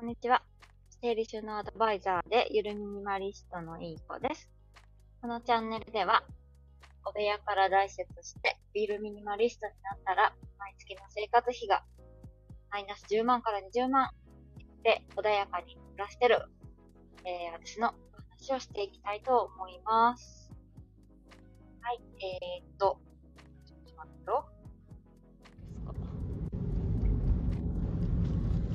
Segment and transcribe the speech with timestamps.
[0.00, 0.42] こんにちは。
[1.02, 4.48] 整理収納アドバイザーでゆるミニマリストのいい子です。
[5.20, 6.24] このチャンネルでは、
[7.04, 11.84] お部屋から大切してゆるミニマリストになったら、毎月の生活費が
[12.70, 14.08] マイナス10万から20万
[14.84, 16.46] で穏やかに暮らしてる、
[17.26, 17.92] えー、私のお
[18.38, 20.50] 話をしていきたいと思います。
[21.82, 22.98] はい、えー、っと、
[23.66, 24.48] ちょっと待ってよ。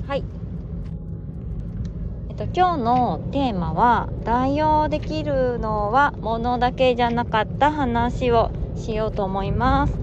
[0.06, 0.45] はい。
[2.36, 9.94] と、今日のテーマは、代用できるのは物だけじゃなかった話をしようと思います。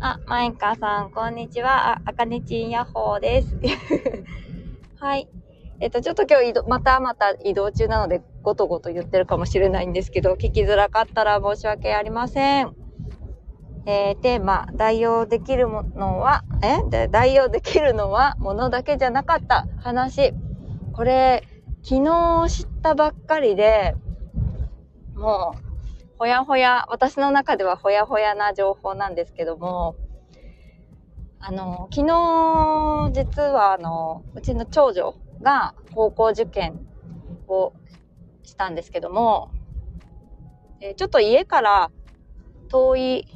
[0.00, 1.92] あ、マイカさん、こんにちは。
[1.92, 3.56] あ、あかねちんヤホーです。
[4.98, 5.28] はい。
[5.78, 12.72] えっと、ちょっと今日、またまた移動中なので、ごとごと言ってるかもしれないんですけど、聞きづらかったら申し訳ありません。
[13.86, 17.08] えー、テーマ、代用できるものは、え？
[17.08, 20.34] 代用できるのは物だけじゃなかった話。
[20.92, 21.44] これ、
[21.88, 23.94] 昨日知ったばっかりで、
[25.14, 29.94] もう、ほやほや、私の中ではほやほやな情報なんですけども、
[31.38, 36.84] あの、昨日、実はあの、うちの長女が高校受験
[37.46, 37.72] を
[38.42, 39.52] したんですけども、
[40.80, 41.92] えちょっと家から
[42.68, 43.28] 遠い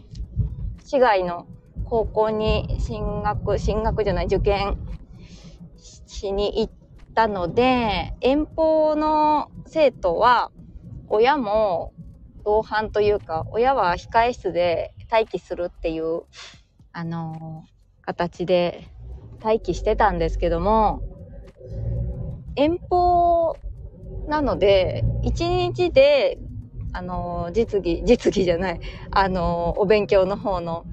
[0.82, 1.46] 市外の
[1.84, 4.76] 高校に進学、進学じゃない、受験
[6.08, 6.79] しに行っ
[7.20, 10.50] たので、遠方の生徒は、
[11.06, 11.92] 親も
[12.46, 16.22] 同伴というか、親は控え室で待機するっていう、
[16.92, 17.66] あの
[18.00, 18.88] 形で
[19.42, 21.02] 待機してたんですけども、
[22.56, 23.58] 遠方
[24.26, 26.38] なので、一日で、
[26.94, 28.80] あの実技、実技じゃない、
[29.10, 30.86] あのお勉強の方の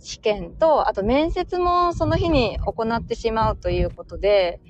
[0.00, 4.60] 試験と、あと面接もその日に行ってしまうということで、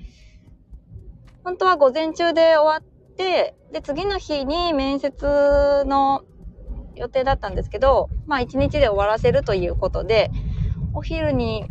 [1.45, 6.23] 本当は午前中で終わって、で、次の日に面接の
[6.95, 10.31] 予定だったんですけど、まあ一日で終わらせるということで、
[10.91, 11.69] お昼に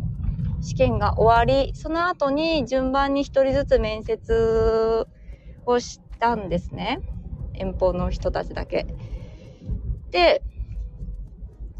[0.61, 5.05] 試験が終わり、その後に順番に一人ずつ面接
[5.65, 7.01] をしたんですね。
[7.53, 8.87] 遠方の人たちだけ。
[10.11, 10.41] で、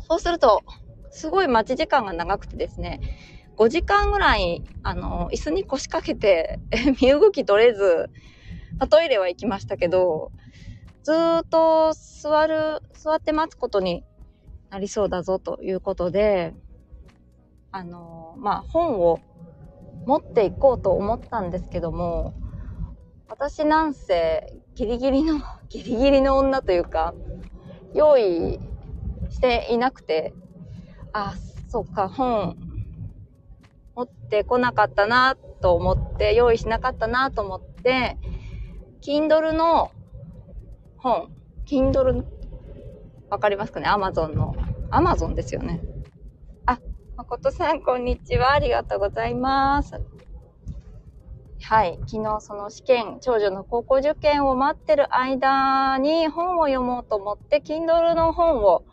[0.09, 0.63] そうすると、
[1.11, 2.99] すごい待ち時間が長くてですね、
[3.55, 6.59] 5時間ぐらい、あの、椅子に腰掛けて、
[7.01, 8.09] 身動き取れず、
[8.79, 10.31] まあトイレは行きましたけど、
[11.03, 14.03] ずっと座る、座って待つことに
[14.69, 16.53] なりそうだぞということで、
[17.71, 19.19] あの、まあ、本を
[20.05, 22.33] 持っていこうと思ったんですけども、
[23.27, 25.39] 私なんせギリギリの、
[25.69, 27.13] ギリギリの女というか、
[27.93, 28.59] 用意
[29.29, 30.33] していなくて、
[31.13, 31.33] あ、
[31.67, 32.57] そうか、本
[34.25, 38.17] ってこなかったなと思って、用意しなかったなと思って、
[39.01, 39.91] Kindle の
[40.97, 41.29] 本、
[41.67, 42.25] Kindle、
[43.29, 44.55] わかりますかね ?Amazon の。
[44.89, 45.81] Amazon ですよね。
[46.65, 46.79] あ、
[47.17, 48.53] 誠さん、こんにちは。
[48.53, 50.01] ありがとうございます。
[51.61, 51.99] はい。
[52.07, 58.83] 昨日その試験、長女の高校受験を待ってる間に本を読もうと思って、Kindle の本を、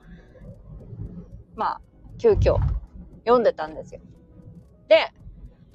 [1.55, 1.81] まあ、
[2.19, 2.59] 急遽
[3.25, 4.01] 読んでたんですよ。
[4.89, 5.13] で、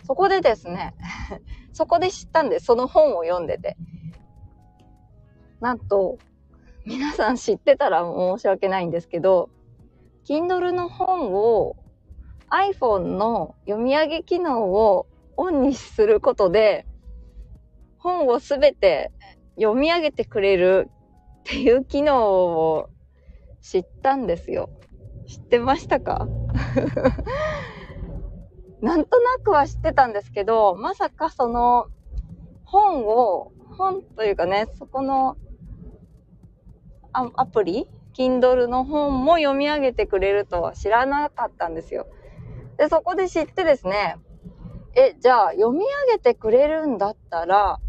[0.04, 0.94] そこでですね、
[1.74, 2.66] そこで知ったんです。
[2.66, 3.78] その本を読んでて。
[5.60, 6.18] なんと、
[6.86, 9.50] 皆さん知ってたら申し訳ないんですけど、
[10.26, 11.76] Kindle の本を
[12.50, 16.86] iPhone の読み上げ機能をオンにすることで、
[17.98, 19.12] 本をすべて
[19.56, 20.90] 読み上げてくれる
[21.40, 22.90] っていう機能を
[23.62, 24.70] 知ったんですよ。
[25.28, 26.28] 知ってましたか？
[28.82, 31.88] なんとなくは知ってたんですけど、まさかその
[32.64, 35.38] 本を、本というかね、そこの
[37.14, 42.08] アアプリ？Kindle の本も読み上げてくれるとは知らなかったんですよ。
[42.78, 44.18] で、そこで知ってですね、
[44.96, 47.80] え、じゃあ読み上げてくれるんだったら、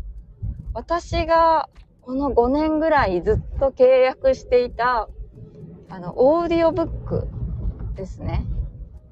[0.74, 1.68] 私が
[2.02, 5.08] この5年ぐらいずっと契約していた、
[5.90, 7.28] あの、オーディオブック
[7.94, 8.46] ですね。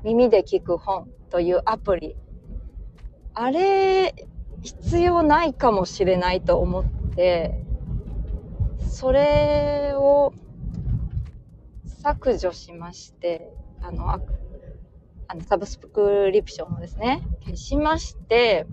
[0.05, 2.17] 耳で聞く本というアプリ。
[3.35, 4.15] あれ、
[4.63, 6.85] 必要ないかもしれないと思っ
[7.15, 7.63] て、
[8.89, 10.33] それを
[12.03, 13.53] 削除しまして、
[13.83, 14.21] あの、あ
[15.35, 18.67] のサブスクリプションをですね、消しまして、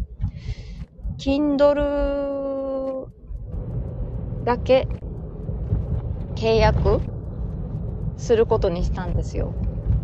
[1.17, 3.07] Kindle
[4.43, 4.87] だけ
[6.35, 7.01] 契約
[8.17, 9.53] することにしたんですよ。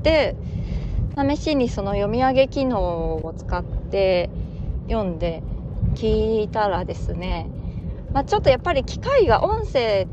[0.02, 0.36] で、
[1.28, 4.30] 試しにその読み上げ機能を使って
[4.88, 5.42] 読んで、
[5.96, 7.50] 聞いたらですね、
[8.14, 10.08] まあ、ちょっとやっぱり機械が音声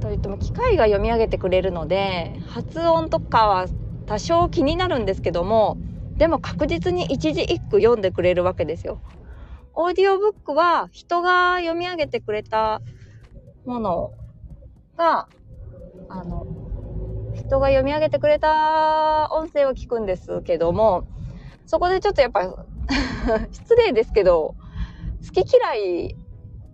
[0.00, 3.66] といっても機械が読み上げてくれるので発音とかは
[4.06, 5.76] 多少気になるんですけども
[6.16, 9.02] でも確実に一字一句読んでくれるわけですよ。
[9.74, 12.80] オーディオブックは人が読み上げてくれた
[13.66, 14.10] もの
[14.96, 15.28] が、
[16.08, 16.46] あの、
[17.46, 21.06] 人が読み上げてくれた音声を聞くんですけども、
[21.64, 22.42] そこでちょっとやっぱ
[23.50, 24.54] 失礼ですけど、
[25.24, 26.16] 好き嫌い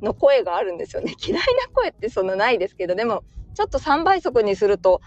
[0.03, 1.15] の声があるんですよね。
[1.25, 3.23] 嫌いな声ってそんなないですけど、でも、
[3.55, 5.01] ちょっと3倍速にすると、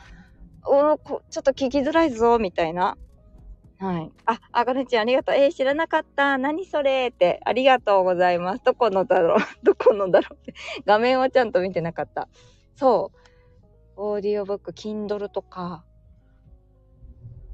[0.68, 2.98] うん、ちょっと聞きづらいぞ、みたいな。
[3.78, 4.12] はい。
[4.26, 5.36] あ、あかねちゃんありがとう。
[5.36, 6.38] えー、知らなかった。
[6.38, 7.42] 何それって。
[7.44, 8.64] ありがとうございます。
[8.64, 10.54] どこのだろう どこのだろうって。
[10.86, 12.30] 画面はちゃんと見てなかった。
[12.76, 13.25] そう。
[13.98, 15.86] オーディオブック、Kindle とか。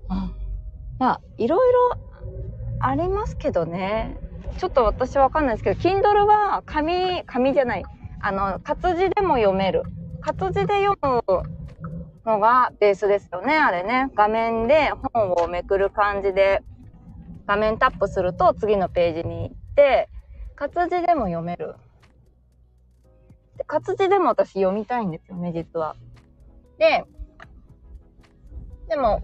[0.10, 0.34] うん。
[1.00, 1.98] まあ、いろいろ
[2.80, 4.18] ありますけどね。
[4.58, 7.84] ちょっと私わかんないですけど、Kindle は紙、紙じゃない。
[8.20, 9.84] あの、活字でも読める。
[10.22, 11.22] 活字で読む
[12.26, 14.12] のがベースですよね、あれね。
[14.16, 16.62] 画面で本をめくる感じで、
[17.48, 20.10] 画面タップすると次のページに行って、
[20.56, 21.76] 活字でも読める。
[23.58, 25.96] で活字でも私読みたいんですよね、実は。
[26.81, 27.06] で、
[28.89, 29.22] でも、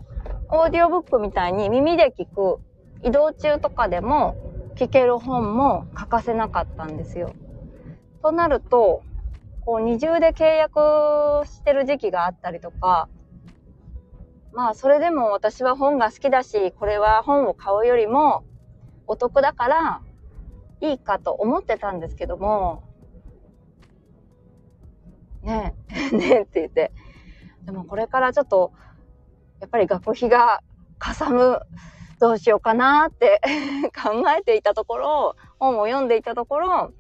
[0.50, 2.60] オーディオブックみたいに耳で聞く、
[3.04, 4.38] 移動中とかでも
[4.78, 7.36] 聞ける本も欠かせなかったんですよ。
[8.22, 9.02] となると、
[9.66, 13.10] こう二重で契約してる時期があったりとか、
[14.54, 18.44] まあそれでも私は本が好きだし、これは本を買うよりも
[19.08, 20.02] お得だから
[20.82, 22.84] いいかと思ってたんですけども、
[25.42, 26.94] ねえ、 ねえって言って。
[27.68, 28.72] でもこれからちょっと、
[29.60, 30.62] やっぱり学費が
[30.98, 31.60] かさむ、
[32.18, 33.42] どうしようかなって
[33.94, 36.94] 考えていたところ、本を読んでいたところ、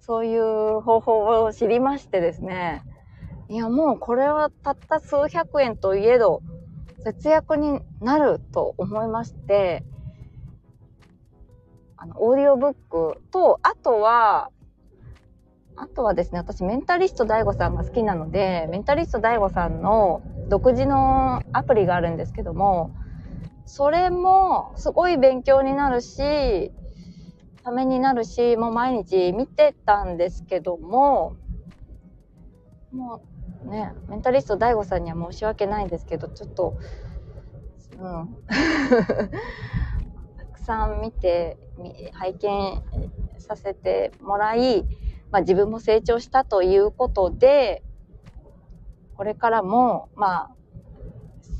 [0.00, 2.84] そういう方法を知りましてですね。
[3.48, 6.42] いや、もうこれはたった数百円といえど、
[7.02, 9.84] 節約になると思いまして、
[11.96, 14.50] あの、オーディオブックと、あとは、
[15.76, 22.94] あとはですね、私メンタリスト DAIGO さんが好きなので、メンタリスト DAIGO さんの独自のアプリがあるんですけども、
[23.64, 26.72] それもすごい勉強になるし、
[27.64, 31.36] ためになるし、もう毎日見てたんですけども、
[32.92, 33.22] も
[33.64, 36.76] うね、メンタリスト DAIGO さんには申し訳ないんですけど、ちょっと、
[37.96, 38.36] うん。
[40.36, 41.58] たくさん見て、
[42.12, 42.82] 拝見
[43.38, 44.86] させてもらい、
[45.34, 47.82] まあ自分も成長したということで、
[49.16, 50.50] これからも、まあ、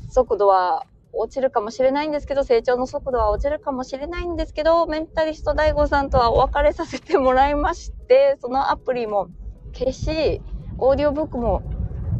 [0.09, 9.27] 速度は落ちるかもしれないんですけど、成長の速度は落ちるかもしれないんですけど、メンタリスト DAIGO さんとはお別れさせてもらいまして、そのアプリも
[9.73, 10.41] 消し、
[10.77, 11.61] オーディオブックも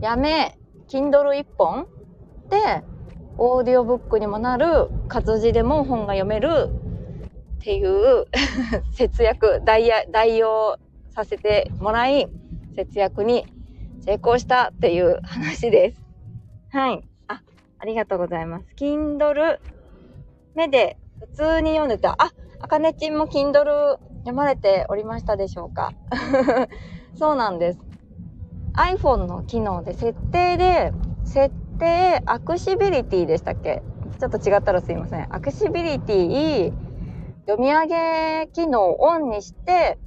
[0.02, 0.60] やめ、
[0.90, 1.88] Kindle 一本
[2.50, 2.84] で、
[3.38, 6.68] オーディオブックにもなる、活字でも本が読める
[7.60, 8.26] っていう
[8.92, 10.78] 節約、代代用
[11.16, 12.28] させてもらい、
[12.76, 13.48] 節約に
[14.02, 16.04] 成功したっていう話です。
[16.72, 17.04] はい。
[17.28, 17.42] あ
[17.80, 18.68] ありがとうございます。
[18.80, 19.58] Kindle
[20.56, 22.14] 目で普通に読んでた。
[22.22, 25.94] あ、あかねちんも Kindle 読まれておりましたでしょうか？
[27.16, 27.80] そうなんです。
[28.78, 30.94] iPhone の機能で設定で、
[31.24, 33.84] 設定、アクシビリティでしたっけ？
[34.20, 35.28] ちょっと違ったらすいません。
[35.30, 36.74] アクシビリティ、
[37.48, 40.00] 読み上げ機能をオンにして、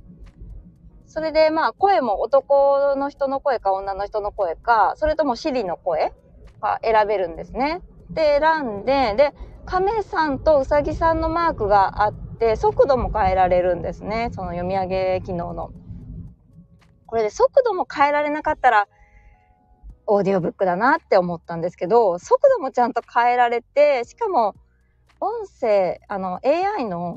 [1.10, 6.12] それでまあ声も男の人の声か女の人の声か、それとも Siri の声
[6.60, 7.80] が選べるんですね。
[8.14, 9.32] で、選んで、で、
[9.64, 14.28] 亀さんとうさぎさんのマークがあって、速度も変えられるんですね。
[14.32, 15.72] その読み上げ機能の。
[17.06, 18.86] これで速度も変えられなかったら、
[20.06, 24.54] オーディオブックだなって思ったんですけど、速度もちゃんと変えられて、しかも、
[25.20, 27.16] 音声、あの、AI の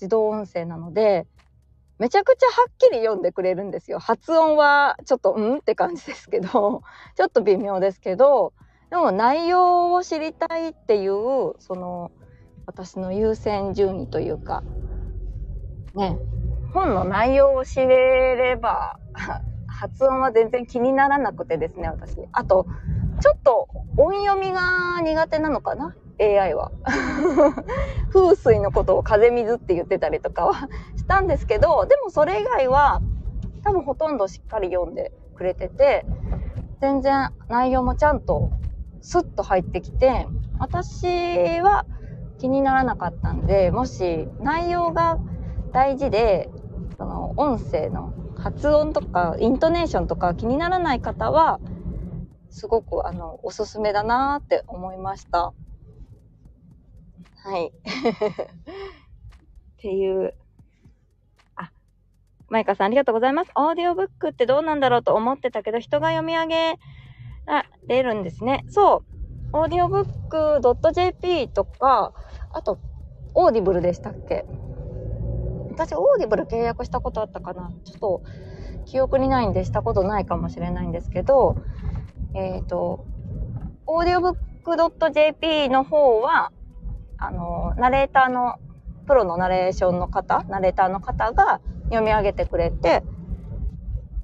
[0.00, 1.26] 自動音声なので、
[1.98, 3.98] めちゃくちゃはっきり読んでくれるんですよ。
[3.98, 5.58] 発音はちょっと、うん？
[5.58, 6.82] って感じですけど、
[7.16, 8.52] ちょっと微妙ですけど、
[8.90, 12.10] でも内容を知りたいっていう、その、
[12.66, 14.62] 私の優先順位というか、
[15.94, 16.18] ね、
[16.72, 18.98] 本の内容を知れれば、
[19.66, 22.16] 発音は全然気にならなくてですね、私。
[22.32, 22.66] あと、
[23.20, 24.60] ちょっと音読みが
[25.02, 25.94] 苦手なのかな？
[26.18, 26.70] ?AI は。
[28.12, 30.54] 風水のことを風水って言ってたりとかは
[30.96, 33.02] したんですけど、でもそれ以外は
[33.62, 36.06] 多分ほとんどしっかり読んでくれてて、
[36.80, 38.50] 全然内容もちゃんと
[39.00, 40.26] スッと入ってきて、
[40.58, 41.06] 私
[41.60, 41.86] は
[42.38, 45.18] 気にならなかったんで、もし内容が
[45.72, 46.48] 大事で、
[46.96, 51.58] その音声の発音とかイントネーションとか気にならない方は
[52.50, 55.52] すごくあのおすすめだなって思いました
[57.44, 57.66] はい。
[57.70, 57.72] っ
[59.76, 60.34] ていう。
[61.56, 61.70] あ
[62.48, 63.50] マイカさんありがとうございます。
[63.54, 66.78] オーディオブックってどうなんだろうと思ってたけど人が読み上げ
[67.44, 68.64] られるんですね。
[68.68, 69.04] そ
[69.52, 69.56] う。
[69.56, 70.60] オーディオブック
[70.92, 72.12] .jp とか
[72.50, 72.78] あと
[73.34, 74.46] オーディブルでしたっけ？
[75.70, 77.72] 私、オーディブル契約したことあったかな。
[77.84, 78.22] ちょっと
[78.86, 81.56] 記憶にないんでしたことないかもしれないんですけど、
[82.34, 83.04] えっ、ー、と、
[83.86, 86.52] オーディオブック .jp の方は、
[87.18, 88.56] あの、ナレーターの、
[89.06, 93.04] プロのナレーションの方、ナレーターの方が読み上げてくれて、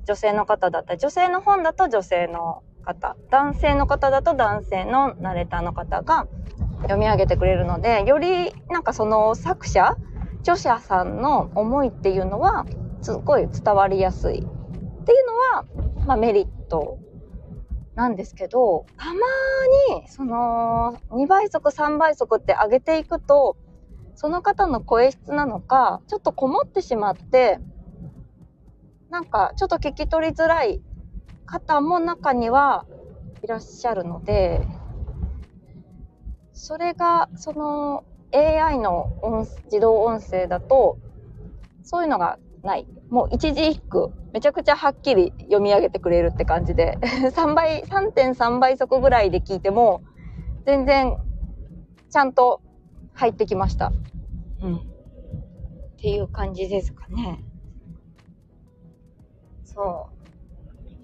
[0.06, 6.26] 女性の方だったら、女性の本だと女性の方、男性の方だと男性のナレーターの方が
[6.82, 9.96] 読み上げてくれるので、よりなんかその作者
[10.40, 12.66] 著者さんの思いっていうのは
[13.02, 14.38] すごい伝わりやすい。
[14.38, 15.64] っていうのは、
[16.06, 16.98] まあ、メリット
[18.00, 19.12] なんですけどたま
[19.98, 23.58] にその2倍速3倍速って上げていくと
[24.14, 27.60] その方の声質なのかちょっとこもってしまって
[29.10, 30.80] なんかちょっと聞き取りづらい
[31.44, 32.86] 方も中には
[33.42, 34.66] いらっしゃるので
[36.54, 40.98] それがその AI の音自動音声だと、
[41.82, 42.86] そういうのがない。
[43.08, 46.98] もう一字一句、めちゃくちゃはっきり読み上げてくれるって感じで、
[47.32, 50.02] 3倍、3.3倍速ぐらいで聞いても、
[50.66, 51.16] 全然、
[52.10, 52.60] ちゃんと
[53.14, 53.92] 入ってきました。
[54.62, 54.76] うん。
[54.76, 54.80] っ
[55.96, 57.44] ていう感じですかね。
[59.64, 60.20] そう。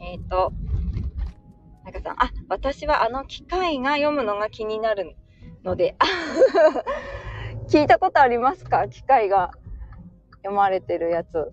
[0.01, 0.53] えっ、ー、と、
[1.85, 5.17] なんかさん、あ、私はあの機械が読むのが気になる
[5.65, 5.97] ので、
[7.69, 8.89] 聞いたことありますか？
[8.89, 9.53] 機械が
[10.47, 11.51] 読まれてるやつ。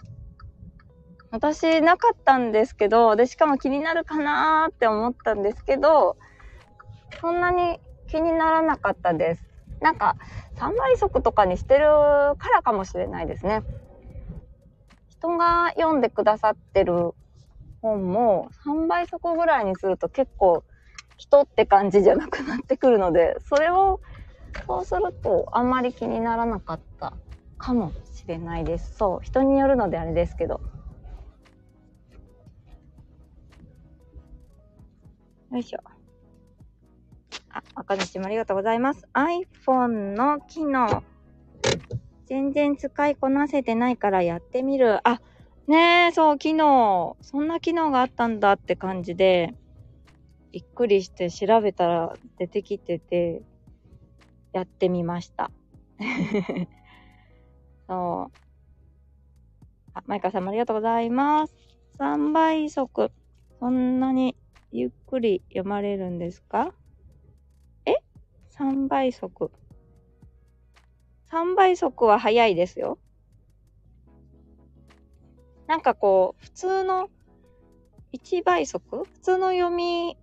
[1.31, 6.15] 私なかったんですけど、で、しかも気になるかなーって思ったんですけど、
[7.19, 9.43] そんなに気にならなかったです。
[9.81, 10.15] なんか、
[10.59, 11.85] 3倍速とかにしてる
[12.38, 13.63] からかもしれないですね。
[15.09, 17.13] 人が読んでくださってる
[17.81, 20.63] 本も3倍速ぐらいにすると結構
[21.17, 24.00] 人って感じじゃなくなってくるので、それを
[24.67, 27.17] そうするとあんまり気にならなかった
[27.57, 28.95] かもしれないです。
[28.95, 30.61] そう、人によるのであれですけど。
[35.51, 35.79] よいしょ。
[37.49, 39.07] あ、赤西もありがとうございます。
[39.13, 41.03] iPhone の機能。
[42.25, 45.07] 全然使いこなせてないからやってみる。
[45.07, 45.21] あ、
[45.67, 47.17] ねえ、そう、機能。
[47.21, 49.53] そんな機能があったんだって感じで、
[50.51, 53.41] びっくりして調べたら出てきてて、
[54.53, 55.51] やってみました。
[57.87, 58.37] そう。
[59.93, 61.55] あ、マイカさんもありがとうございます。
[61.99, 63.11] 3倍速。
[63.59, 64.35] そんなに
[64.71, 66.73] ゆっくり読まれるんですか？
[67.85, 67.95] え
[68.57, 69.51] ?3 倍速。
[71.31, 72.97] 3倍速は早いですよ。
[75.67, 77.09] なんかこう、普通の
[78.13, 79.05] 1倍速？
[79.05, 80.17] 普通の読み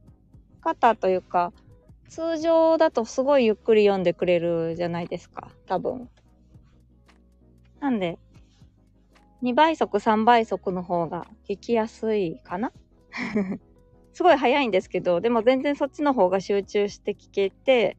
[0.61, 1.53] 方というか、
[2.09, 5.49] 通常だとすごいゆっくり読んでくれるじゃないですか。
[5.67, 6.11] 多分。
[7.81, 8.19] なんで、
[9.43, 12.73] 2倍速、3倍速の方が聞きやすいかな？
[14.13, 17.97] すごい早いんですけど、でも全然そっちの方が集中して聞けて、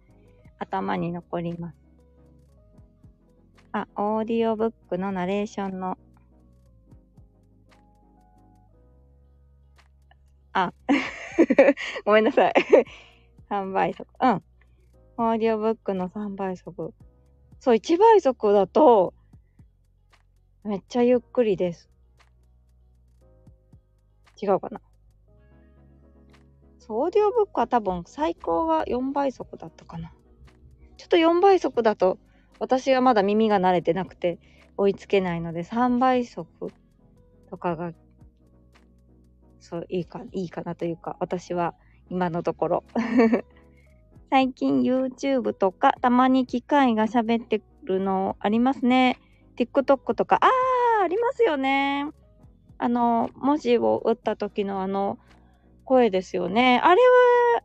[0.60, 1.78] 頭に残ります。
[3.72, 5.98] あ、オーディオブックのナレーションの。
[10.54, 10.74] あ、
[12.06, 12.54] ごめんなさい
[13.50, 14.08] 3倍速。
[14.22, 14.44] うん。
[15.18, 16.94] オーディオブックの3倍速。
[17.60, 19.14] そう、1倍速だと、
[20.64, 21.90] めっちゃゆっくりです。
[24.42, 24.82] 違うかな。
[26.78, 30.12] そう、オーディオブックは多分最高は4倍速だったかな。
[30.98, 32.20] ちょっと4倍速だと、
[32.60, 34.40] 私はまだ耳が慣れてなくて
[34.78, 36.48] 追いつけないので、3倍速
[37.50, 37.94] とかが、
[39.60, 41.74] そう、いいか、いいかなというか、私は
[42.10, 42.84] 今のところ。
[44.30, 49.18] 最近 YouTube とかたまに機械が喋ってるのありますね。
[49.66, 52.08] TikTok とか、あー、ありますよね。
[52.78, 55.20] あの、文字を打った時のあの
[55.86, 56.80] 声ですよね。
[56.84, 57.64] あれは、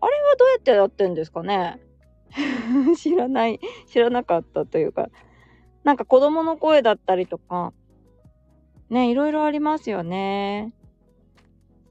[0.00, 1.78] あれはどうやってやってんですかね
[2.96, 5.10] 知らない、知らなかったというか、
[5.84, 7.74] なんか子供の声だったりとか、
[8.88, 10.72] ね、いろいろありますよね。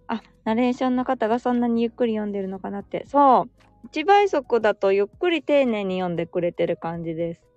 [0.08, 3.06] あナレーションの方がそんなにゆっくり読んでるのかなって。
[3.06, 3.88] そう。
[3.92, 7.49] 1倍速だとゆっくり丁寧に読んでくれてる感じです。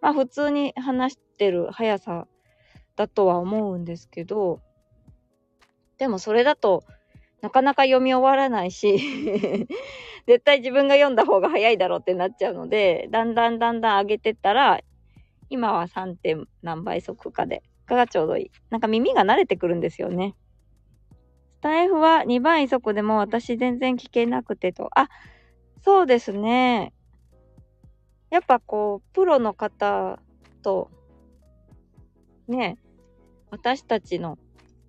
[0.00, 2.26] まあ普通に話してる速さ
[2.96, 4.60] だとは思うんですけど、
[5.98, 6.84] でもそれだと
[7.42, 8.98] なかなか読み終わらないし
[10.26, 14.80] 絶対自分が読んだ方が早いだろうってなっちゃうので、だんだんだんだん上げてったら、
[15.48, 16.16] 今は 3.
[16.16, 18.50] 点何倍速かで、がちょうどいい。
[18.70, 20.34] なんか耳が慣れてくるんですよね。
[21.58, 24.90] スタイフは2倍速でも私全然聞けなくてと。
[24.98, 25.08] あ、
[25.82, 26.92] そうですね。
[28.30, 30.18] やっぱこう、プロの方
[30.62, 30.90] と、
[32.48, 32.78] ね、
[33.50, 34.38] 私たちの、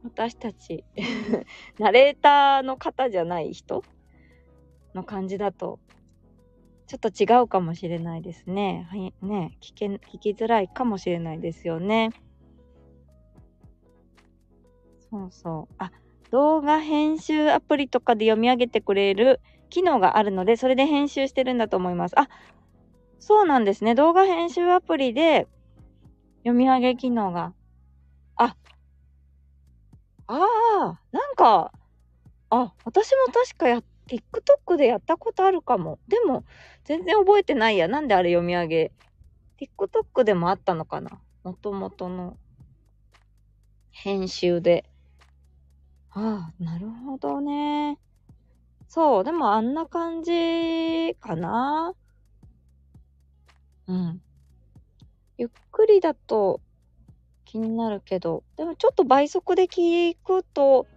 [0.04, 0.84] 私たち、
[1.80, 3.84] ナレーターの方じゃない人
[4.94, 5.80] の感じだと、
[6.88, 8.88] ちょっと違うかもしれないですね。
[8.90, 12.12] はい、ね、聞け、聞きづらいかもしれないですよね。
[15.10, 15.74] そうそう。
[15.78, 15.92] あ、
[16.32, 19.40] 動画編集アプリとかで読み上げてくれる
[19.70, 22.20] 機能があるので、それで編集してるんだと思います。
[22.20, 22.30] あ、
[23.20, 23.96] そうなんですね。
[23.96, 25.48] 動画編集アプリで
[26.40, 27.54] 読み上げ機能が。
[28.36, 28.56] あ、
[30.28, 31.72] ああ、なんか、
[32.50, 36.00] あ、私も確かや、TikTok でやったことあるかも。
[36.08, 36.46] でも、
[36.86, 37.88] 全然覚えてないや。
[37.88, 38.92] なんであれ読み上げ
[39.60, 41.20] ？TikTok でもあったのかな？
[41.44, 42.38] もともとの
[43.92, 44.86] 編集で。
[46.12, 48.00] ああ、なるほどね。
[48.88, 51.94] そう、でもあんな感じかな。
[53.88, 54.22] うん。
[55.38, 56.62] ゆっくりだと
[57.46, 60.88] 気になるけど、でもちょっと倍速で聞くと、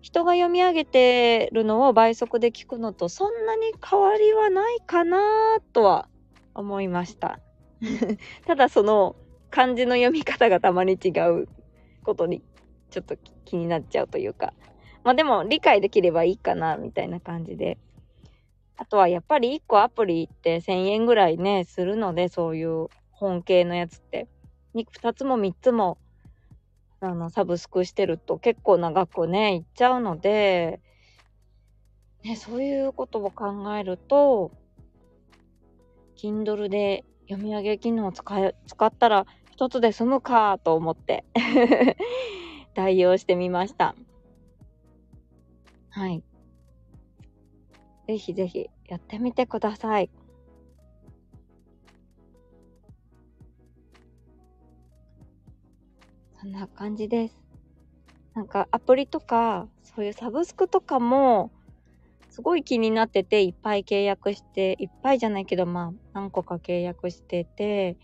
[0.00, 5.18] 人が読み上げてるのを倍速で聞くのとそんなに変わりはないかな
[5.72, 6.08] とは
[6.54, 7.40] 思いました。
[8.46, 9.16] ただその
[9.50, 11.48] 漢字の読み方がたまに違う
[12.04, 12.42] ことに
[12.90, 14.52] ちょっと気になっちゃうというか。
[15.02, 17.78] まあでも理解できればいいかなみたいな感じで。
[18.78, 24.28] あとはやっぱり1個アプリって1000円ぐらいね、するので、そういう本系のやつって。
[24.74, 25.96] 2つも3つも、
[27.00, 30.80] あの、サブスクしてると結構長くね、いっちゃうので、
[32.22, 34.50] ね、そういうことを考えると、
[36.16, 41.24] Kindle で読み上げ機能を使え使ったら一つで済むかと思って
[42.74, 43.94] 代用してみました。
[45.90, 46.22] はい。
[48.06, 50.10] ぜひぜひやってみてください。
[56.40, 57.46] そんな感じです。
[58.34, 61.50] なんかアプリとか、そういうサブスクとかも、
[62.30, 67.96] すごい気になってて、いっぱい契約して、いっぱいじゃないけど、まあ、何個か契約してて、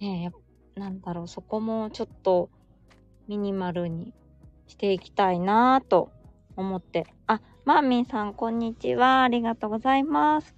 [0.00, 0.30] ね
[0.76, 2.48] え、なんだろう、そこもちょっと
[3.26, 4.14] ミニマルに
[4.68, 6.10] していきたいなぁと
[6.56, 7.06] 思って。
[7.26, 9.22] あ、マーミンさん、こんにちは。
[9.22, 10.54] ありがとうございます。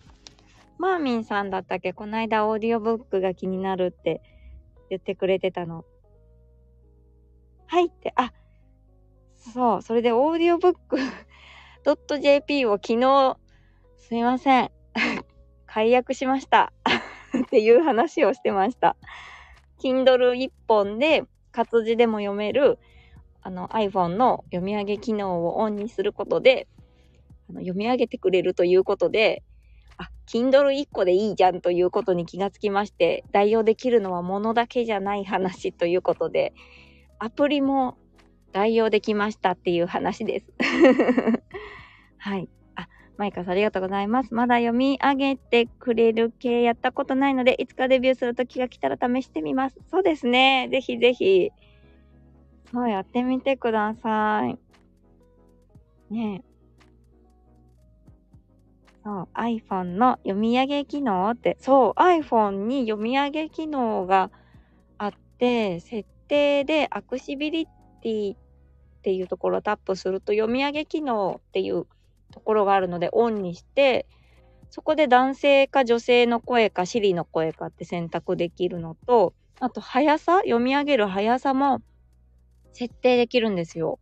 [0.79, 1.93] マーミンさんだったっけ？
[1.93, 4.23] こないだオーディオブックが気になるって
[4.89, 5.85] 言ってくれてたの。
[7.67, 8.33] はいって、あ、
[9.37, 10.99] そう、それでオーディオブック
[12.21, 13.37] .jp を昨日、
[13.97, 14.71] すいません。
[15.67, 16.73] 解約しました
[17.37, 18.97] っていう話をしてました。
[19.81, 22.79] Kindle 一本で活字でも読める
[23.43, 26.69] あの iPhone の読み上げ機能をオンにすることで、
[27.53, 29.43] の読み上げてくれるということで、
[29.97, 36.55] あ、Kindle 1個でいいじゃんということに気がつきまして、代用できるのは物だけじゃない話ということで、
[37.19, 37.97] アプリも
[38.53, 40.47] 代用できましたっていう話です。
[42.19, 42.49] はい。
[42.75, 44.35] あ、マイカさんありがとうございます。
[44.35, 49.79] まだ読み上げてくれる系やったことないので、いつかデビューする時が来たら試してみます。
[49.91, 50.69] そうですね。
[50.71, 51.51] ぜひぜひ。
[52.73, 54.59] そうやってみてください。
[56.13, 56.52] ねえ。
[59.05, 64.31] そう、iPhone の読み上げ機能って、そう、iPhone に読み上げ機能が
[64.99, 68.39] あって、設定でアクシビリティっ
[69.03, 71.87] ていうところをタップすると読み上げ機能っていう
[72.31, 74.07] ところがあるのでオンにして、
[74.71, 81.83] そこで男性か女性の声か Siri の声かって選択できるのと、あと速さ、読み上げる速さも
[82.73, 83.99] 設定できるんですよ。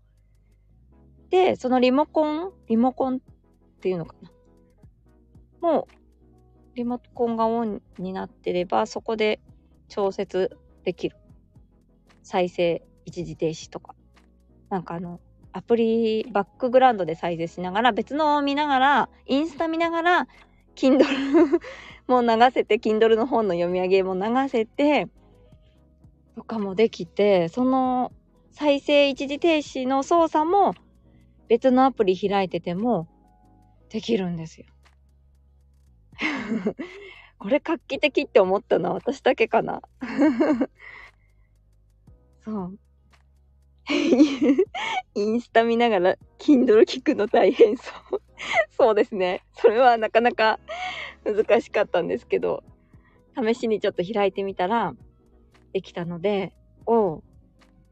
[1.31, 3.19] で、そのリモコン、リモコンっ
[3.81, 4.31] ていうのかな。
[5.61, 9.41] もう、リモコンがオンになってれば、そこで
[9.89, 11.17] 調節できる。
[12.23, 13.95] 再生、一時停止とか。
[14.69, 15.21] なんかあの、
[15.53, 20.29] アプリ、バックグラウンドで再生しながら、別のを見ながら、インスタ見ながら、
[20.77, 21.05] Kindle
[22.07, 25.09] も流せて、Kindle の本の読み上げも流せて、
[26.37, 28.13] とかもできて、その
[28.53, 30.75] 再生一時停止の操作も
[31.49, 33.09] 別のアプリ開いてても
[33.91, 34.67] できるんですよ。
[37.39, 39.83] これ画期的って思ったのは私だけかな
[42.45, 42.79] そう。
[45.15, 48.23] インスタ見ながら Kindle 聞くの大変そう。
[48.71, 49.43] そうですね。
[49.55, 50.59] それはなかなか
[51.25, 52.63] 難しかったんですけど、
[53.37, 54.95] 試しにちょっと開いてみたら、
[55.73, 56.53] できたので、
[56.87, 57.23] おう、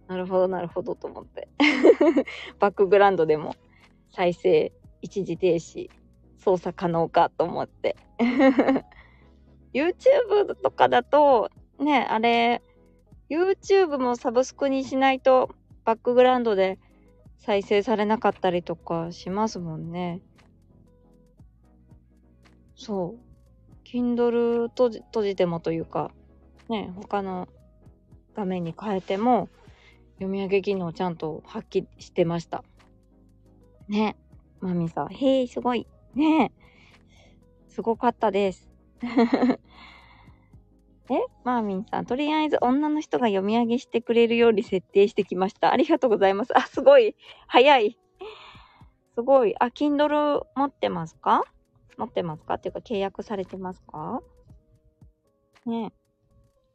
[0.07, 1.49] なるほどなるほどと思って。
[2.59, 3.55] バックグラウンドでも
[4.11, 5.91] 再生、一時停止、
[6.39, 7.97] 操作可能かと思って。
[9.75, 12.63] YouTube とかだと、ね、あれ、
[13.29, 15.51] YouTube もサブスクにしないと
[15.85, 16.79] バックグラウンドで
[17.37, 20.23] 再生されなかったりとかしますもんね。
[22.75, 23.29] そう。
[23.85, 26.11] Kindle 閉じ閉じてもというか、
[26.69, 27.49] ね、他の
[28.35, 29.49] 画面に変えても
[30.15, 32.65] 読み上げ機能ちゃんと発揮してました。
[33.89, 34.17] ね。
[34.61, 35.87] マミさん、へえ、すごい。
[36.19, 38.69] ねえすごかったです。
[41.11, 45.73] えマーミンさん、とりあえず女の人が読み上げしてくれるように設定してきました。
[45.73, 46.59] ありがとうございます。
[46.59, 47.15] あ、すごい。
[47.47, 47.97] 早い。
[49.15, 49.55] すごい。
[49.61, 51.45] あ、Kindle 持ってますか？
[51.97, 52.55] 持ってますか？
[52.55, 54.21] っていうか契約されてますか？
[55.67, 55.93] ねえ。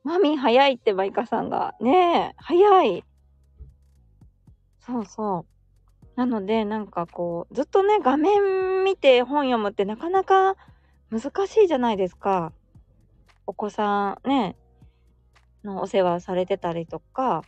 [0.03, 1.75] マミン早いってバイカさんが。
[1.82, 3.03] ねえ、早い。
[4.79, 5.53] そうそう。
[6.15, 10.56] なので、なんかこう、ずっとね、画面見て本読むってなかなか
[11.10, 12.54] 難しいじゃないですか。
[13.45, 14.56] お子さんね、
[15.63, 17.43] のお世話されてたりとか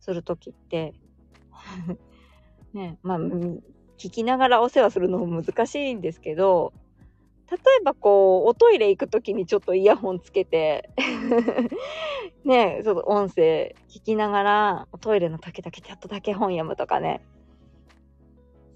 [0.00, 0.94] するときって、
[2.72, 6.72] ね、まあ、聞きながらお世話するのも難しいんですけど、
[7.50, 10.90] 例えばこう、おトイレ行くときにちょっとイヤホンつけて
[12.44, 17.22] ね、ちょっと音声聞きながら、おトイレの時だけちょっとだけ本読むとかね。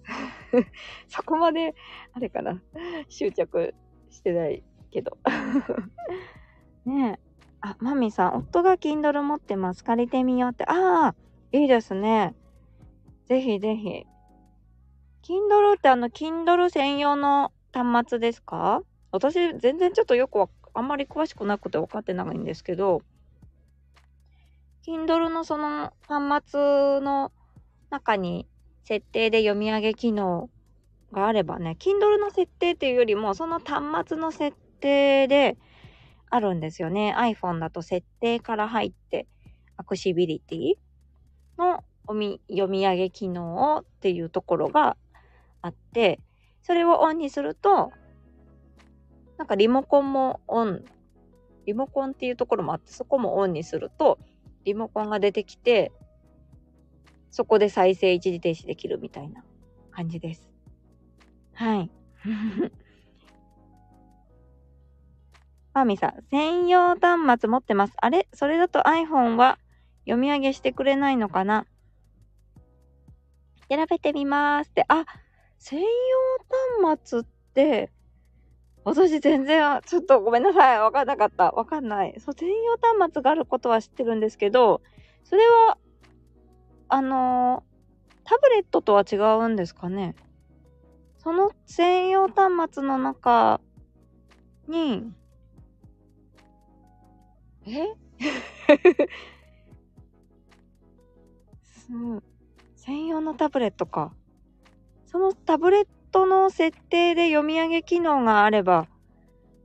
[1.09, 1.75] そこまで、
[2.13, 2.61] あれかな、
[3.09, 3.75] 執着
[4.11, 5.17] してないけど。
[6.85, 7.33] ねえ。
[7.61, 9.85] あ、マミさん、夫が Kindle 持ってます。
[9.85, 10.65] 借りてみようって。
[10.65, 11.15] ああ、
[11.53, 12.35] いいですね。
[13.27, 14.05] ぜひぜひ。
[15.23, 18.83] Kindle ってあの、Kindle 専用の端末ですか？
[19.13, 23.03] 私、全然ちょっとよくあんまり詳しくなくて分かってないんですけど、
[24.85, 27.31] Kindle のその端末の
[27.91, 28.49] 中に
[28.85, 30.51] 設定で読み上げ機能
[31.13, 35.57] があればね、Kindle の設定っていうよりも、その端末の設定で、
[36.35, 37.15] あるんですよね。
[37.15, 39.27] iPhone だと設定から入って、
[39.77, 40.75] アクシビリティ
[41.59, 44.97] の読み上げ機能っていうところが
[45.61, 46.21] あって、
[46.63, 47.93] それをオンにすると、
[49.37, 50.83] なんかリモコンもオン、
[51.67, 54.19] リモコンっていうところもあって、そこもオンにすると、
[54.65, 55.93] リモコンが出てきて、
[57.33, 59.43] そこで再生一時停止できるみたいな
[59.91, 60.49] 感じです。
[61.55, 61.91] はい。
[65.75, 67.95] マーミさん、専用端末持ってます。
[67.97, 68.29] あれ？
[68.35, 69.59] それだと iPhone は
[70.05, 71.67] 読み上げしてくれないのかな？
[73.71, 74.85] 調べてみますって。
[74.89, 75.07] あ、
[75.59, 75.89] 専用
[76.85, 77.23] 端末っ
[77.55, 77.91] て、
[78.85, 80.81] 私全然、ちょっとごめんなさい。
[80.81, 81.53] わかんなかった。
[81.53, 82.15] わかんない。
[82.19, 84.83] そう、専用端末があることは知ってるんですけど、
[85.25, 85.79] それは、
[86.95, 87.65] あの、
[88.23, 90.15] タブレットとは違うんですかね？
[91.17, 93.63] その専用端末の中
[94.69, 95.11] に、
[97.67, 97.87] え？
[101.89, 102.23] そう。
[102.77, 104.13] 専用のタブレットか。
[105.07, 108.87] そのタブレットの設定で読み上げ機能があれば、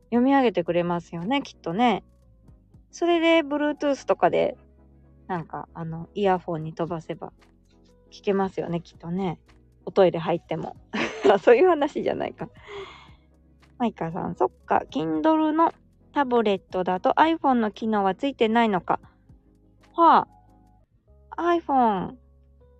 [0.06, 2.06] 読み上げてくれますよね、きっとね。
[2.90, 4.56] それで、Bluetooth とかで、
[5.28, 7.34] なんか、あの、イヤフォンに飛ばせば、
[8.12, 9.40] 聞けますよね、きっとね。
[9.86, 10.76] おトイレ入っても。
[11.44, 12.50] そういう話じゃないか。
[13.78, 15.74] マイカさん、そっか、Kindle の
[16.14, 19.00] タブレットだと iPhone の機能はついてないのか。
[19.94, 20.28] は
[21.32, 22.16] あ、iPhone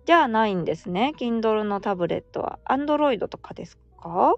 [0.06, 1.12] じゃないんですね。
[1.18, 2.58] Kindle のタブレットは。
[2.64, 4.34] Android とかですか？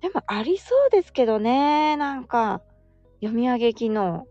[0.00, 1.96] でもありそうですけどね。
[1.96, 2.62] なんか、
[3.20, 4.26] 読み上げ機能。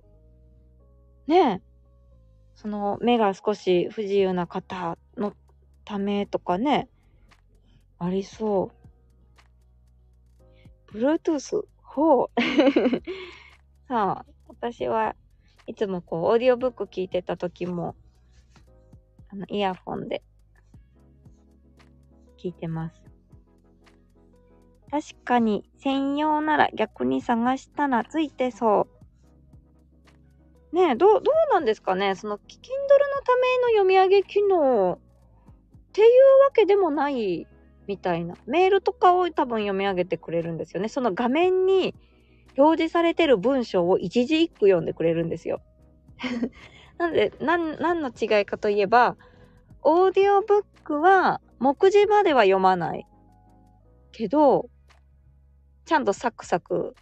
[1.27, 1.72] ねえ。
[2.55, 5.33] その目が少し不自由な方の
[5.85, 6.87] ためとかね。
[7.99, 8.71] ありそ
[10.93, 10.97] う。
[10.97, 12.29] Bluetooth ほう。
[13.87, 15.15] さあ、私は
[15.65, 17.95] いつもこう、オーディオブック聞いてた時も、
[19.29, 20.23] あの、イヤホンで
[22.37, 23.01] 聞いてます。
[24.91, 29.02] 確かに、専用なら逆に探したらついてそう。
[30.73, 32.15] ね、どう、どうなんですかね？
[32.15, 32.47] その、Kindle の
[33.23, 37.47] ための読み上げ機能っていうわけでもない
[37.85, 38.35] みたいな。
[38.47, 40.89] メールとかを多分読み上げてくれるんですよね。
[40.89, 41.93] その画面に
[42.57, 45.61] 表示されてる文章を一字一句読んでくれるんですよ。
[46.97, 49.15] なんで、なん、何の違いかといえば、
[49.83, 53.05] オーディオブックは目次までは読まない。
[54.11, 54.69] けど、
[55.85, 56.95] ちゃんとサクサク、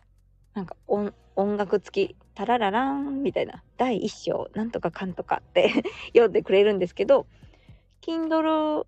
[0.54, 5.72] なんか音音楽付き、タララランみたいな、第一章、なんとかかんとかって
[6.14, 7.28] 読んでくれるんですけど、
[8.02, 8.86] Kindle、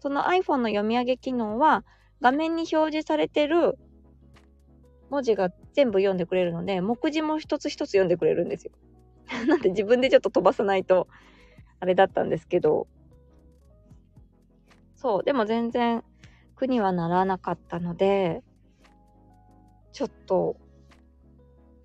[0.00, 1.84] その iPhone の読み上げ機能は、
[2.20, 3.78] 画面に表示されてる
[5.10, 8.72] 文字が全部読んでくれるので、目次も一つ一つ読んでくれるんですよ。
[9.46, 11.08] なんで自分でちょっと飛ばさないと、
[11.80, 12.86] あれだったんですけど、
[14.96, 16.02] そう、でも全然
[16.56, 18.42] 苦にはならなかったので、
[19.92, 20.56] ちょっと、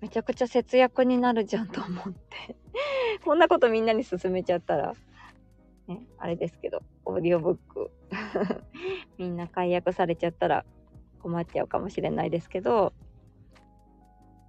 [0.00, 2.56] めちゃくちゃ節約になるじゃんと思って
[3.24, 4.94] こんなことみんなに勧めちゃったら、
[5.86, 7.90] ね、あれですけど、オーディオブック
[9.18, 10.64] みんな解約されちゃったら
[11.22, 12.92] 困っちゃうかもしれないですけど、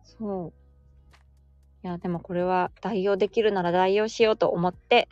[0.03, 0.53] そう。
[1.83, 5.09] いや、でもこれは代用できるなら代用しようと思って、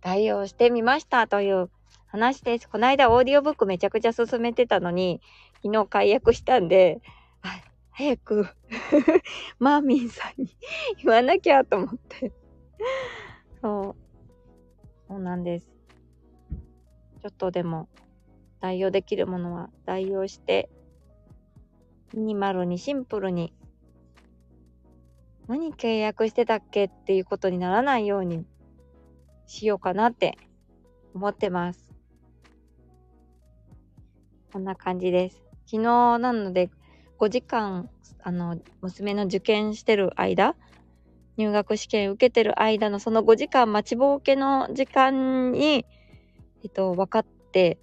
[0.00, 1.70] 代用してみましたという
[2.06, 2.68] 話です。
[2.68, 5.20] この間オーディオブックめちゃくちゃ進めてたのに、
[5.62, 7.00] 昨日解約したんで、
[7.98, 8.46] 早く
[9.58, 10.56] マーミンさんに
[11.02, 12.32] 言わなきゃと思って
[13.60, 14.08] そう。
[15.08, 15.68] そうなんです。
[17.20, 17.88] ちょっとでも
[18.60, 20.70] 代用できるものは代用して、
[22.14, 23.52] ミニマルにシンプルに
[25.48, 28.46] 何契約してたっけっていうことにならないように
[29.46, 30.38] しようかなって
[31.14, 31.92] 思ってます。
[34.52, 35.42] こんな感じです。
[35.66, 36.70] 昨日なので
[37.18, 37.88] 5時間、
[38.22, 40.54] あの、娘の受験してる間、
[41.36, 45.86] 入学試験受けてる間のその5時間待ちぼうけの時間に、
[46.64, 47.78] えっと、分かって、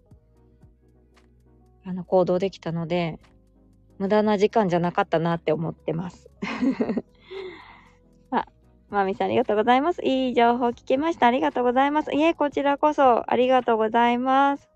[1.85, 3.19] あの、行動できたので、
[3.97, 6.29] 無駄な時間じゃなかったなって思ってます。
[8.89, 10.01] まみさんありがとうございます。
[10.05, 11.27] いい情報聞きました。
[11.27, 12.13] ありがとうございます。
[12.13, 14.69] いえ、こちらこそありがとうございます。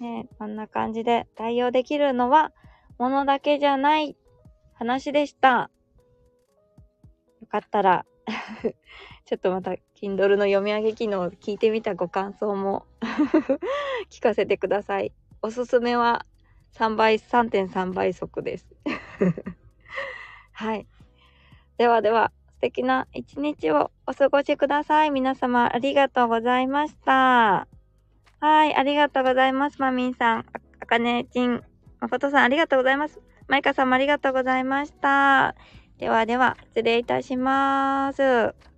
[0.00, 2.52] ねこんな感じで対応できるのは、
[3.00, 4.14] ものだけじゃない
[4.74, 5.70] 話でした。
[7.40, 8.04] よかったら
[9.24, 12.84] ちょっとまた Kindle の読み上げ機能を聞いてみたご感想も
[14.10, 15.14] 聞かせてください。
[15.40, 16.26] おすすめは
[16.74, 18.68] 3倍、3.3倍速です
[20.52, 20.86] はい。
[21.78, 25.10] ではでは、素敵な一日をお過ごしください。
[25.10, 27.66] 皆様ありがとうございました。
[28.40, 29.80] はい、ありがとうございます。
[29.80, 30.46] まみんさん、
[30.80, 31.64] あかねちん、
[32.00, 33.20] まことさんありがとうございます。
[33.46, 35.54] マイカさんもありがとうございました。
[35.98, 38.69] ではでは、失礼いたします。